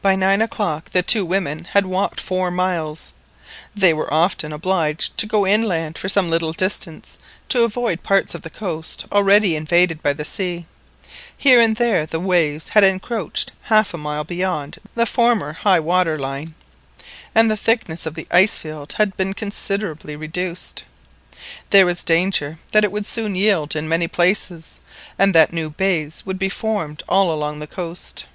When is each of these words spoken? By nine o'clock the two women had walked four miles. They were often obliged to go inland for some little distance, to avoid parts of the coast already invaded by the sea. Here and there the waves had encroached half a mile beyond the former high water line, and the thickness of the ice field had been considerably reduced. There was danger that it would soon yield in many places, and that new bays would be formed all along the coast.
By 0.00 0.14
nine 0.14 0.40
o'clock 0.40 0.90
the 0.90 1.02
two 1.02 1.26
women 1.26 1.64
had 1.72 1.86
walked 1.86 2.20
four 2.20 2.52
miles. 2.52 3.12
They 3.74 3.92
were 3.92 4.14
often 4.14 4.52
obliged 4.52 5.18
to 5.18 5.26
go 5.26 5.44
inland 5.44 5.98
for 5.98 6.08
some 6.08 6.30
little 6.30 6.52
distance, 6.52 7.18
to 7.48 7.64
avoid 7.64 8.04
parts 8.04 8.36
of 8.36 8.42
the 8.42 8.48
coast 8.48 9.06
already 9.10 9.56
invaded 9.56 10.04
by 10.04 10.12
the 10.12 10.24
sea. 10.24 10.66
Here 11.36 11.60
and 11.60 11.74
there 11.78 12.06
the 12.06 12.20
waves 12.20 12.68
had 12.68 12.84
encroached 12.84 13.50
half 13.62 13.92
a 13.92 13.98
mile 13.98 14.22
beyond 14.22 14.78
the 14.94 15.04
former 15.04 15.52
high 15.52 15.80
water 15.80 16.16
line, 16.16 16.54
and 17.34 17.50
the 17.50 17.56
thickness 17.56 18.06
of 18.06 18.14
the 18.14 18.28
ice 18.30 18.58
field 18.58 18.92
had 18.98 19.16
been 19.16 19.34
considerably 19.34 20.14
reduced. 20.14 20.84
There 21.70 21.86
was 21.86 22.04
danger 22.04 22.58
that 22.70 22.84
it 22.84 22.92
would 22.92 23.04
soon 23.04 23.34
yield 23.34 23.74
in 23.74 23.88
many 23.88 24.06
places, 24.06 24.78
and 25.18 25.34
that 25.34 25.52
new 25.52 25.70
bays 25.70 26.22
would 26.24 26.38
be 26.38 26.48
formed 26.48 27.02
all 27.08 27.32
along 27.32 27.58
the 27.58 27.66
coast. 27.66 28.26